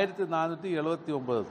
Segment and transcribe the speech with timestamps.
[0.00, 1.46] ஆயிரத்தி நானூற்றி எழுபத்தி ஒன்பது.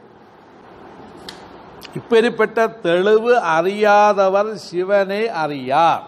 [1.93, 6.04] இப்பேற்பட்ட தெளிவு அறியாதவர் சிவனை அறியார்.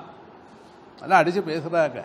[1.02, 2.04] அதான் அடிச்சு பேசுறாங்க.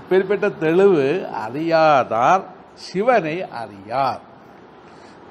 [0.00, 2.42] இப்பேற்பட்ட தெளிவு அறியாதார்
[2.74, 4.20] சிவனை அறியார்.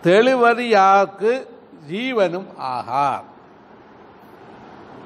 [0.03, 1.47] தெளிவறியாக்கு
[1.91, 3.25] ஜீவனும் ஆகார்.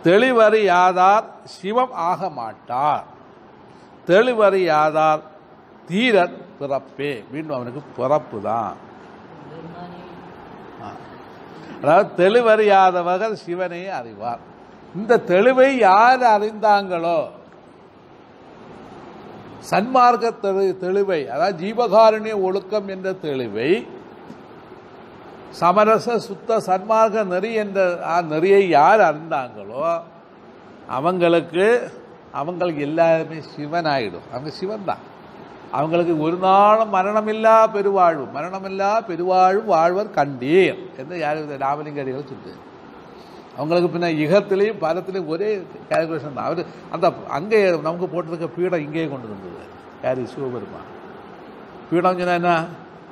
[0.04, 3.04] தெளிவறியாதார் சிவம் ஆக மாட்டார்
[4.07, 5.21] தெளிவறியாதார்
[5.89, 7.11] தீரன் பிறப்பே.
[7.31, 8.75] மீண்டும் அவனுக்கு பிறப்பு தான்
[11.81, 14.41] அதாவது தெளிவறியாதவர்கள் சிவனை அறிவார்.
[14.95, 17.20] இந்த தெளிவை யார் அறிந்தாங்களோ?
[19.70, 23.71] சன்மார்க்க தெளி தெளிவை அதாவது ஜீவகாருண்ய ஒழுக்கம் என்ற தெளிவை
[25.60, 27.79] சமரச சுத்த சன்மார்க்க நெறி என்ற
[28.32, 29.84] நெறியை யார் அறிந்தாங்களோ
[30.98, 31.65] அவங்களுக்கு
[32.40, 35.04] அவங்களுக்கு எல்லாருமே சிவன் ஆயிடும் அவங்க சிவன் தான்
[35.77, 42.53] அவங்களுக்கு ஒரு நாளும் மரணமில்லா பெருவாழ்வு மரணமில்லா பெருவாழ்வு வாழ்வர் கண்டீர் என்று யார் ராமலிங்கடிகள் சொல்லுது.
[43.57, 45.49] அவங்களுக்கு பின்ன இகத்திலையும் பலத்திலையும் ஒரே
[45.91, 46.48] கேல்குலேஷன் தான்.
[46.49, 47.05] அவர் அந்த
[47.37, 49.65] அங்கே நமக்கு போட்டிருக்க பீடம் இங்கேயே கொண்டு வந்தது
[50.03, 50.21] யார்?
[50.34, 50.89] சிவபெருமான்.
[51.89, 52.54] பீடம் சொன்னா என்ன?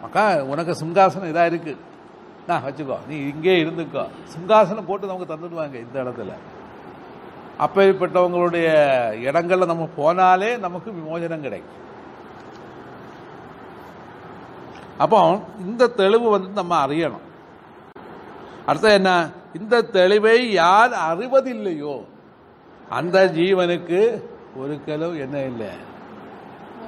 [0.05, 1.83] அக்கா உனக்கு சிங்காசனம் இதாக இருக்குது
[2.49, 2.97] நான் வச்சுக்கோ.
[3.09, 4.03] நீ இங்கே இருந்துக்கோ.
[4.33, 6.33] சிங்காசனம் போட்டு நமக்கு தந்துடுவாங்க இந்த இடத்துல.
[7.65, 8.67] அப்பேற்பட்டவங்களுடைய
[9.27, 11.83] இடங்களில் நம்ம போனாலே நமக்கு விமோசனம் கிடைக்கும்.
[15.03, 15.19] அப்போ
[15.65, 17.25] இந்த தெளிவு வந்து நம்ம அறியணும்.
[18.69, 19.11] அடுத்து என்ன?
[19.59, 21.95] இந்த தெளிவை யார் அறிவதில்லையோ
[22.97, 23.99] அந்த ஜீவனுக்கு
[24.61, 25.71] ஒரு கிலோ என்ன இல்லை?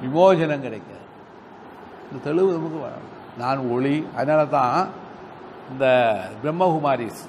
[0.02, 1.06] விமோசனம் கிடைக்காது
[2.06, 2.80] இந்த தெளிவு நமக்கு.
[3.42, 4.78] நான் ஒளி அதனால தான்
[5.72, 5.86] இந்த
[6.42, 7.22] பிரம்மகுமாரிஸ்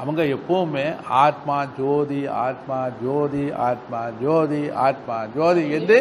[0.00, 0.86] அவங்க எப்பவுமே
[1.24, 5.98] ஆத்மா ஜோதி ஆத்மா ஜோதி ஆத்மா ஜோதி ஆத்மா ஜோதி என்று?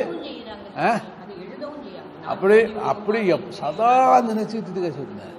[2.27, 5.35] அப்படி அப்படி எப்- சதா நினைச்சுட்டு இருக்க சொன்னேன்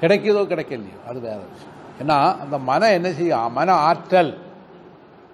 [0.00, 1.70] கிடைக்குதோ கிடைக்கலையோ அது வேற விஷயம்.
[2.00, 3.52] ஏன்னா அந்த மனம் என்ன செய்யும்?
[3.52, 4.38] மன ஆற்றல்.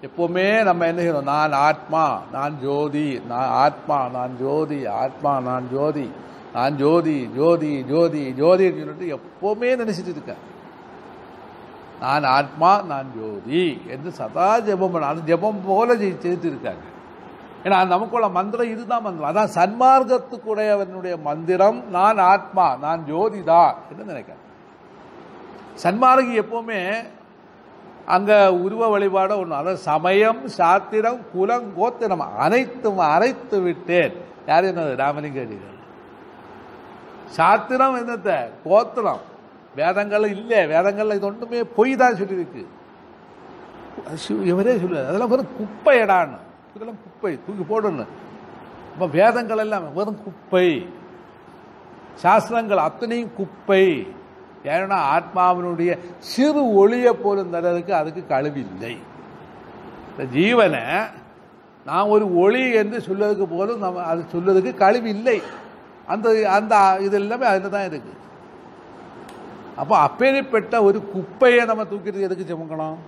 [0.01, 1.23] எப்பவுமே நம்ம என்ன செய்யணும்?
[1.23, 6.09] நான் ஆத்மா நான் ஜோதி நான் ஆத்மா நான் ஜோதி ஆத்மா நான் ஜோதி
[6.53, 10.43] நான் ஜோதி ஜோதி ஜோதி ஜோதி சொல்லிட்டு எப்பவுமே நினைச்சிட்டு இருக்கேன்
[11.99, 16.85] நான் ஆத்மா நான் ஜோதி என்று சதா ஜெபம் பண்ண அது ஜெபம் போல செய்து இருக்காங்க.
[17.63, 19.31] ஏன்னா நமக்குள்ள மந்திரம் இதுதான் மந்திரம்.
[19.31, 24.43] அதான் சன்மார்க்கத்துக்குடையவனுடைய மந்திரம் நான் ஆத்மா நான் ஜோதிதா என்று நினைக்கிறேன்.
[25.83, 26.81] சன்மார்கி எப்போவுமே
[28.15, 34.15] அங்கே உருவ வழிபாடு ஒன்று அதாவது சமயம் சாத்திரம் குலம் கோத்திரம் அனைத்தும் அரைத்து விட்டேன்.
[34.49, 34.93] யார் என்னது?
[35.03, 35.77] ராமலிங்க அடிகள்
[37.37, 38.29] சாத்திரம் என்னத்த?
[38.67, 39.23] கோத்திரம்.
[39.79, 40.59] வேதங்கள் இல்லை.
[40.73, 42.63] வேதங்கள்ல இது ஒன்றுமே பொய் தான் சொல்லியிருக்கு.
[44.51, 45.09] இவரே சொல்லுவார்.
[45.09, 45.97] அதெல்லாம் வெறும் குப்பை
[46.79, 48.11] இடான்னு குப்பை தூக்கி போடணும்.
[48.93, 50.67] இப்போ வேதங்கள் எல்லாம் வெறும் குப்பை.
[52.21, 53.85] சாஸ்திரங்கள் அத்தனையும் குப்பை.
[54.73, 55.91] ஏன்னா ஆத்மாவினுடைய
[56.31, 58.93] சிறு ஒளியை போலும் தரதுக்கு அதுக்கு கழுவில்லை.
[60.11, 60.83] இந்த ஜீவனை
[61.89, 65.37] நான் ஒரு ஒளி என்று சொல்வதற்கு போலும் நம்ம அது சொல்வதற்கு கழிவு இல்லை
[66.13, 66.73] அந்த அந்த
[67.05, 68.17] இது எல்லாமே அதில் தான் இருக்குது
[69.81, 72.99] அப்போ அப்பேற்பட்ட ஒரு குப்பையை நம்ம தூக்கிறது எதுக்கு சுமக்கணும்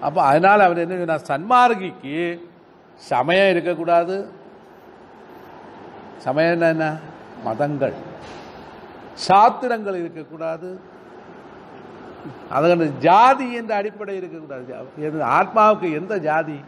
[0.00, 1.28] அப்போ அதனால அவர் என்ன சொன்னார்?
[1.30, 2.40] சன்மார்கிக்கு
[2.94, 4.28] சமயம் இருக்கக்கூடாது.
[6.18, 6.98] சமயம் என்ன
[7.44, 7.94] மதங்கள்.
[9.14, 10.80] சாத்திரங்கள் இருக்கக்கூடாது.
[12.50, 14.74] அதுக்கு ஜாதி என்ற அடிப்படை இருக்கக்கூடாது.
[14.98, 16.60] எது ஆத்மாவுக்கு எந்த ஜாதி?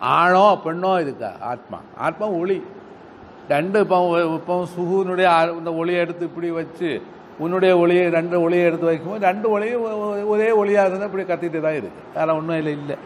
[0.00, 1.32] ஆணோ பெண்ணோ இருக்கா?
[1.40, 1.80] ஆத்மா.
[1.96, 2.62] ஆத்மா ஒளி.
[3.48, 3.98] ரெண்டு இப்போ
[4.34, 7.02] இப்போ சுகுனுடைய இந்த ஒளியை எடுத்து இப்படி வச்சு
[7.44, 9.84] உன்னுடைய ஒளியை ரெண்டு ஒளியை எடுத்து வைக்கும்போது ரெண்டு ஒளியும்
[10.32, 12.00] ஒரே ஒளியாக இருந்தால் இப்படி கத்திட்டு தான் இருக்கு.
[12.16, 12.96] வேற ஒன்றும் இல்லை இல்லை.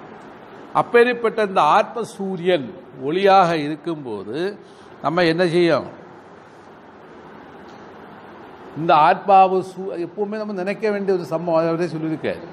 [0.81, 2.67] அப்பேற்பட்ட இந்த ஆத்ம சூரியன்
[3.09, 4.39] ஒளியாக இருக்கும்போது
[5.05, 5.89] நம்ம என்ன செய்யும்
[8.81, 12.45] இந்த ஆத்மாவு சூ எப்பவுமே நம்ம நினைக்க வேண்டிய ஒரு சம்பவம் அதை சொல்லியிருக்காரு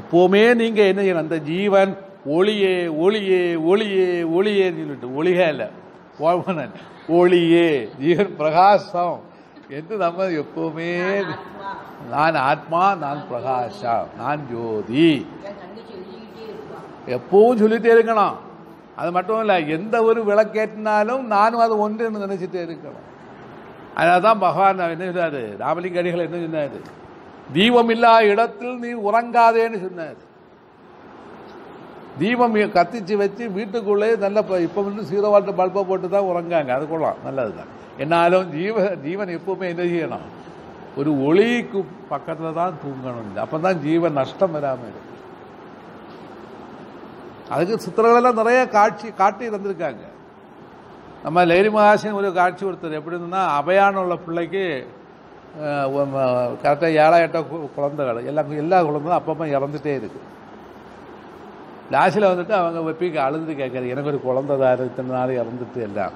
[0.00, 1.26] எப்பவுமே நீங்கள் என்ன செய்யணும்?
[1.26, 1.92] அந்த ஜீவன்
[2.36, 2.74] ஒளியே
[3.04, 3.42] ஒளியே
[3.72, 5.68] ஒளியே ஒளியேன்னு சொல்லிட்டு ஒளிகே இல்லை
[7.18, 7.68] ஒளியே
[8.02, 9.16] ஜீவன் பிரகாசம்.
[9.68, 10.90] என்று நம்ம எப்பவுமே
[12.10, 12.94] நான் ஆத்மா.
[12.94, 15.26] நான் பிரகாசம் நான் ஜோதி.
[17.16, 18.36] எப்பவும் சொல்லிட்டே இருக்கணும்.
[18.96, 23.06] அது மட்டும் இல்லை எந்த ஒரு விளக்கேற்றினாலும் நானும் அது ஒன்றுன்னு நினைச்சிட்டே இருக்கணும்.
[23.94, 25.42] அதனால தான் பகவான் என்ன சொன்னாரு?
[25.62, 26.78] ராமலிங்க அடிகள் என்ன சொன்னாரு?
[27.52, 30.20] தீபம் இல்லா இடத்தில் நீ உறங்காதேன்னு சொன்னார்.
[32.18, 36.68] தீபம் கத்திச்சு வச்சு வீட்டுக்குள்ளே நல்ல இப்ப வந்து சீரோ வாட்டர் பல்பை போட்டு தான் உறங்காங்க.
[36.68, 37.72] அது கொள்ளலாம்.
[37.98, 40.26] என்னாலும் ஜீவ ஜீவன் எப்பவுமே என்ன செய்யணும்
[40.96, 41.80] ஒரு ஒளிக்கு
[42.10, 45.10] பக்கத்துல தான் தூங்கணும் அப்பதான் ஜீவன் நஷ்டம் வராம இருக்கும்
[47.50, 50.04] அதுக்கு சித்திரங்களெல்லாம் நிறைய காட்சி காட்டி தந்திருக்காங்க
[51.24, 54.64] நம்ம லேரி மகாசன் ஒரு காட்சி கொடுத்தாரு எப்படி இருந்ததுன்னா அபயானுள்ள பிள்ளைக்கு
[56.62, 60.20] கரெக்டாக ஏழா எட்டோ கு- குழந்தைகள் எல்லா எல்லா குழந்தைகளும் அப்பப்போ இறந்துட்டே இருக்கு
[61.90, 66.14] லாஸ்டில் வந்துட்டு அவங்க வெப்பிக்கு அழுதுட்டு கேட்குறாரு எனக்கு ஒரு குழந்தை தாரு இத்தனை நாள் இறந்துட்டு எல்லாம்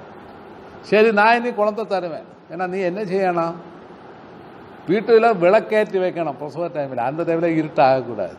[0.86, 3.56] சரி நான் இனி குழந்தை தருவேன் ஏன்னா நீ என்ன செய்யணும்
[4.88, 8.36] வீட்டில் விளக்கேற்றி வைக்கணும் பிரசவ டைமில் அந்த டைமில் இருட்டாகக்கூடாது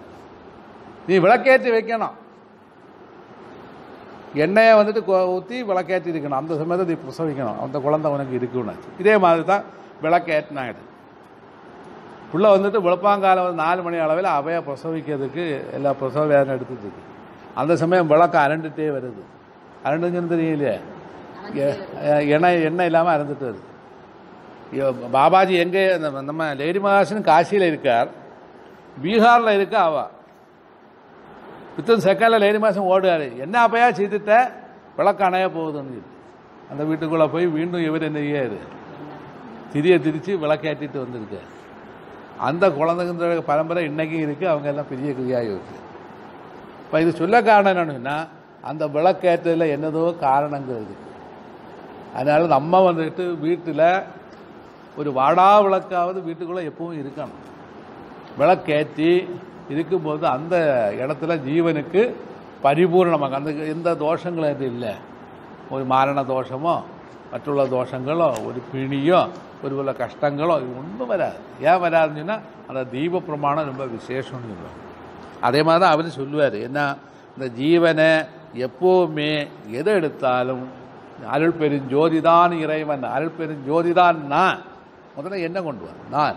[1.07, 2.15] நீ விளக்கேற்றி வைக்கணும்
[4.39, 9.15] எண்ணெயை வந்துட்டு கொ- ஊற்றி விளக்கேற்றி இருக்கணும் அந்த சமயத்தை நீ பிரசவிக்கணும் அந்த குழந்தை உனக்கு இருக்கணும் இதே
[9.23, 9.63] மாதிரி தான்
[10.03, 10.85] விளக்கேற்றினாங்க
[12.31, 17.05] புள்ள வந்துட்டு விளப்பாங்காலம் வந்து நாலு மணி அளவில் அவையை பிரசவிக்கிறதுக்கு எல்லா பிரசவ வேதனை எடுத்துட்டு இருக்கு
[17.55, 19.23] அந்த சமயம் விளக்கம் அரண்டுட்டே வருது
[19.85, 20.98] அரண்டுங்கன்னு தெரியலையே எ- எ-
[22.27, 23.65] எண்ணெய் எண்ணெய் இல்லாமல் இறந்துட்டு வருது.
[25.13, 28.09] பாபாஜி எங்கே நம்ம- நம்ம லேடி மகாசின் காசியில் இருக்கார்.
[29.03, 29.97] பீகாரில் இருக்க அவ.
[31.77, 34.51] வித்தின் செகண்டில் லேடி மாதம் ஓடுவார் என்ன அப்பையா செய்துட்ட
[34.97, 36.01] விளக்கு அணைய போகுதுன்னு
[36.71, 38.57] அந்த வீட்டுக்குள்ளே போய் மீண்டும் இவர் என்ன செய்யாரு
[39.73, 41.39] திரிய திரித்து விளக்கேற்றிட்டு வந்திருக்கு
[42.37, 45.75] அந்த குழந்தைங்களோட பரம்பரை இன்னைக்கும் இருக்குது அவங்க எல்லாம் பெரிய கிரியாக இருக்கு.
[46.81, 48.27] இப்போ இது சொல்ல காரணம் என்னன்னா
[48.61, 51.08] அந்த விளக்கேற்றதில் என்னதோ காரணங்கள் இருக்குது
[52.15, 53.85] அதனால நம்ம வந்துட்டு வீட்டில்
[54.99, 57.41] ஒரு வாடா விளக்காவது வீட்டுக்குள்ளே எப்பவும் இருக்கணும்.
[58.39, 59.11] விளக்கேற்றி
[59.73, 60.55] இருக்கும்போது அந்த
[61.01, 62.01] இடத்துல ஜீவனுக்கு
[62.63, 64.93] பரிபூர்ணமாக அந்த எந்த தோஷங்களும் இது இல்லை.
[65.73, 66.75] ஒரு மாரண தோஷமோ
[67.31, 69.21] மற்றுள்ள தோஷங்களோ ஒரு பிணியோ
[69.63, 71.39] ஒரு உள்ள கஷ்டங்களோ இது ஒன்றும் வராது.
[71.69, 74.79] ஏன் வராதுன்னு சொன்னால் அந்த தீப பிரமாணம் ரொம்ப விசேஷம்னு சொல்லுவாங்க.
[75.47, 76.57] அதே மாதிரி தான் அவர் சொல்லுவார்.
[76.67, 76.85] ஏன்னா
[77.35, 78.11] இந்த ஜீவனை
[78.67, 79.31] எப்போவுமே
[79.79, 80.65] எதை எடுத்தாலும்
[81.25, 84.59] அருள் பெருஞ்சோதிதான் இறைவன் அருள் பெருஞ்சோதிதான் நான்.
[85.17, 86.35] முதல்ல என்ன கொண்டு வர நான்.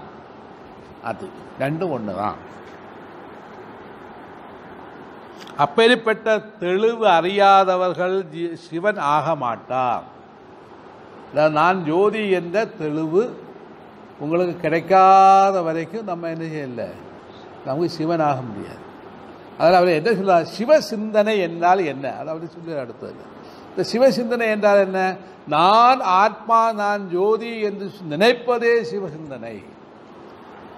[1.02, 2.50] அது ரெண்டும் ஒன்று தான்
[5.56, 10.02] அப்பேற்பட்ட தெளிவு அறியாதவர்கள் ஜி- சிவன் ஆக மாட்டார்.
[11.50, 13.43] நான் ஜோதி என்ற தெளிவு
[14.19, 16.88] உங்களுக்கு கிடைக்காத வரைக்கும் நம்ம என்ன செய்யல
[17.64, 18.79] நமக்கு சிவன் ஆக முடியாது.
[19.58, 20.43] அதில் அவர் என்ன சொல்றார்?
[20.43, 22.12] சிவ சிந்தனை என்றால் என்ன?
[22.12, 23.31] அதை அவர் சொல்லி அடுத்தது.
[23.72, 25.16] இந்த சிவசிந்தனை என்றால் என்ன?
[25.46, 29.54] நான் ஆத்மா நான் ஜோதி என்று நினைப்பதே சிவசிந்தனை.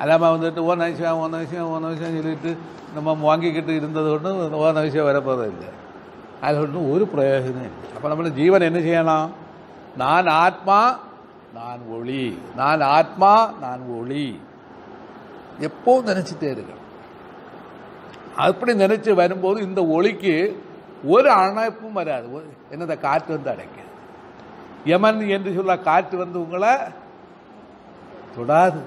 [0.01, 2.53] அல்லாமல் வந்துட்டு ஓ நைசியம் ஓ நைசியம் ஓ நைசியம் சொல்லிட்டு
[2.95, 5.71] நம்ம வாங்கிக்கிட்டு இருந்தது ஒன்று ஓ நைசியம் வரப்போறது இல்லை.
[6.41, 7.91] அது ஒன்றும் ஒரு பிரயோஜனம் இல்லை.
[7.97, 9.29] அப்போ நம்ம ஜீவன் என்ன செய்யலாம்?
[9.97, 10.79] நான் ஆத்மா
[11.55, 12.39] நான் ஒளி.
[12.57, 14.27] நான் ஆத்மா நான் ஒளி.
[15.61, 16.81] எப்போ நினச்சிட்டே இருக்கணும்
[18.47, 20.35] அப்படி நினச்சி வரும்போது இந்த ஒளிக்கு
[21.07, 22.29] ஒரு அணைப்பும் வராது.
[22.29, 23.83] ஒரு- என்னத காற்று வந்து அடைக்காது
[24.85, 26.77] யமன் என்று சொல்ல காற்று வந்து உங்களை
[28.37, 28.83] தொடாது.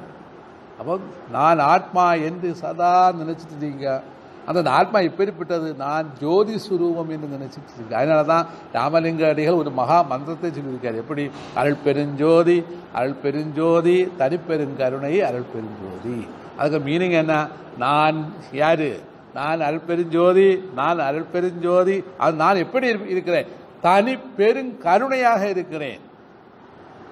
[0.80, 1.00] அப்போ
[1.32, 4.02] நான் ஆத்மா என்று சதா நினைச்சிட்டு இருக்கீங்க
[4.46, 7.98] அந்த ஆத்மா எப்படிப்பட்டது நான் ஜோதி சுரூபம் என்று நினைச்சிட்டு இருக்கேன்.
[7.98, 10.96] அதனால தான் ராமலிங்க அடிகள் ஒரு மகா மந்திரத்தை சொல்லியிருக்காரு.
[10.96, 11.32] எப்படி?
[11.56, 16.28] அருள் பெருஞ்சோதி அருள் பெருஞ்சோதி தனிப்பெருங்கருணை அருள் பெருஞ்சோதி.
[16.58, 17.48] அதுக்கு மீனிங் என்ன?
[17.78, 19.00] நான் யாரு?
[19.38, 20.48] நான் அருள் பெருஞ்சோதி
[20.80, 23.48] நான் அல்பெருஞ்சோதி அது நான் எப்படி இருக்கிறேன்?
[23.86, 26.00] தனி பெருங்கருணையாக இருக்கிறேன்.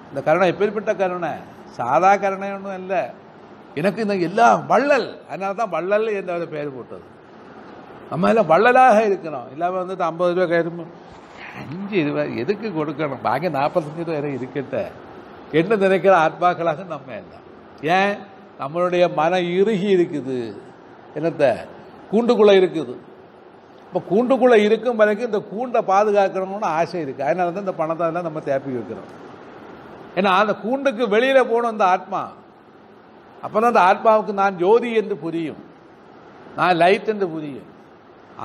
[0.08, 1.32] இந்த கருணை எப்பேற்பட்ட கருணை?
[1.78, 3.02] சாதா கருணை ஒன்றும் இல்லை
[3.78, 7.04] எனக்கு இந்த எல்லா வள்ளல் அதனால தான் வள்ளல் என்ற பெயர் போட்டது.
[8.10, 9.46] நம்ம எல்லாம் வள்ளலாக இருக்கிறோம்.
[9.54, 10.86] இல்லாமல் வந்துட்டு ஐம்பது ரூபா கயிறு
[11.60, 13.24] அஞ்சு ரூபாய் எதுக்கு கொடுக்கணும்?
[13.28, 14.76] பாக்கி நாற்பத்தஞ்சு ரூபா வரை இருக்கட்ட.
[15.60, 17.38] என்ன நினைக்கிற ஆத்மாக்களாக நம்ம இல்லை
[17.98, 18.14] ஏன்?
[18.60, 20.38] நம்மளுடைய மன இறுகி இருக்குது.
[21.16, 21.44] என்னத்த?
[22.10, 22.94] கூண்டுக்குள்ளே இருக்குது.
[23.86, 28.40] இப்போ கூண்டுக்குள்ளே இருக்கும் வரைக்கும் இந்த கூண்டை பாதுகாக்கணும்னு ஆசை இருக்குது அதனால தான் இந்த பணத்தை எல்லாம் நம்ம
[28.48, 29.10] தேப்பி வைக்கிறோம்.
[30.18, 32.22] ஏன்னா அந்த கூண்டுக்கு வெளியில் போகணும் இந்த ஆத்மா
[33.44, 35.62] அப்போ தான் அந்த ஆத்மாவுக்கு நான் ஜோதி என்று புரியும்.
[36.58, 37.70] நான் லைட் என்று புரியும்.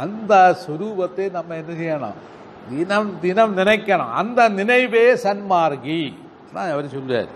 [0.01, 2.18] அந்த சுரூபத்தை நம்ம என்ன செய்யணும்?
[2.72, 4.12] தினம் தினம் நினைக்கணும்.
[4.22, 6.01] அந்த நினைவே சன்மார்கி.
[6.56, 7.32] தான் அவர் சொல்றார்.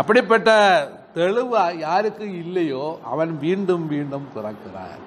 [0.00, 0.50] அப்படிப்பட்ட
[1.18, 4.98] தெளிவு யாருக்கு இல்லையோ அவன் மீண்டும் மீண்டும் பிறக்கிறான்.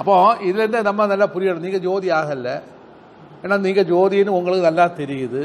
[0.00, 0.16] அப்போ
[0.48, 1.64] இதுல இருந்து நம்ம நல்லா புரியணும்.
[1.66, 2.50] நீங்க ஜோதி ஆகல.
[3.42, 5.42] ஏன்னா நீங்க ஜோதின்னு உங்களுக்கு நல்லா தெரியுது.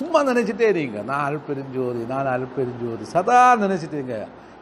[0.00, 1.00] சும்மா நினைச்சிட்டே இருங்க.
[1.10, 3.04] நான் அல்பெருஞ்சோதி நான் அல்பெருஞ்சோதி.
[3.14, 4.16] சதா நினைச்சிட்டீங்க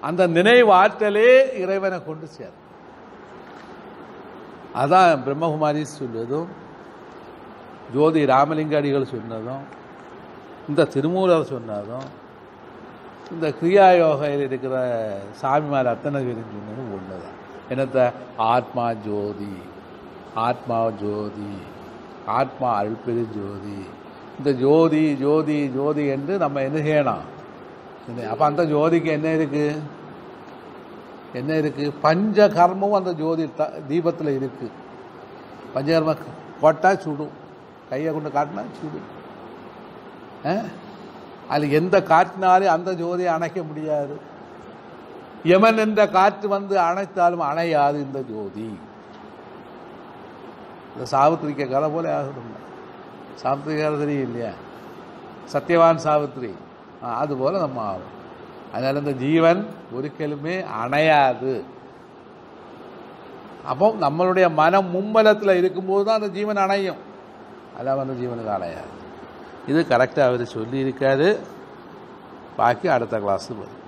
[0.08, 1.30] அந்த நினைவாற்றலே
[1.62, 2.56] இறைவனை கொண்டு சேர்
[4.80, 6.48] அதான் பிரம்மகுமாரி சொல்வதும்
[7.94, 9.64] ஜோதி ராமலிங்க அடிகள் சொன்னதும்
[10.68, 12.26] இந்த திருமூலர் சொன்னதும்
[13.30, 15.06] இந்த கிரியா யோகையில் இருக்கிற
[15.42, 17.36] சாமிமார் அத்தனை பேரும் சொன்னதும் ஒண்ணுதான்.
[17.70, 18.12] என்னத்த?
[18.36, 19.56] ஆத்மா ஜோதி
[20.34, 21.56] ஆத்மா ஜோதி
[22.26, 23.86] ஆத்மா அல்பெரு ஜோதி.
[24.38, 28.26] இந்த ஜோதி ஜோதி ஜோதி என்று நம்ம என்ன செய்யணும்?
[28.28, 29.80] அப்போ அந்த ஜோதிக்கு என்ன இருக்கு?
[31.32, 31.94] என்ன இருக்கு?
[32.02, 34.70] பஞ்சகர்மமும் அந்த ஜோதி த- தீபத்தில் இருக்கு.
[35.74, 36.16] பஞ்சகர்ம
[36.60, 37.30] கொட்டா சுடும்.
[37.90, 39.17] கையை கொண்டு காட்டினா சுடும்.
[41.48, 44.20] அதில் எந்த காற்றினாலும் அந்த ஜோதியை அணைக்க முடியாது.
[45.44, 48.78] யமன் என்ற காற்று வந்து அணைத்தாலும் அணையாது இந்த ஜோதி.
[50.96, 52.56] இந்த சாவித்திரிக்க கதை போல ஆகணும்
[53.34, 54.52] சாவித்திரி கதை தெரியும் இல்லையா?
[55.52, 56.54] சத்யவான் சாவித்திரி.
[57.04, 58.16] ஆ, அது போல நம்ம ஆகும்.
[58.72, 59.66] அதனால இந்த ஜீவன்
[59.96, 61.62] ஒரிக்கலுமே அணையாது.
[63.64, 66.96] அப்போ நம்மளுடைய மனம் மும்மலத்தில் இருக்கும்போது தான் அந்த ஜீவன் அணையும்.
[67.78, 68.97] அதான் அந்த ஜீவனுக்கு அணையாது.
[69.68, 71.36] இது கரெக்டாக அவர் சொல்லியிருக்காரு.
[72.56, 73.86] பாக்கி அடுத்த கிளாஸுக்கு வரும்